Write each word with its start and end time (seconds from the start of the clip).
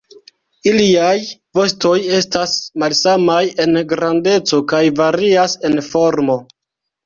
Iliaj 0.69 1.19
vostoj 1.59 1.91
estas 2.21 2.57
malsamaj 2.85 3.43
en 3.67 3.79
grandeco 3.95 4.63
kaj 4.75 4.83
varias 5.05 5.59
en 5.71 5.81
formo. 5.93 6.43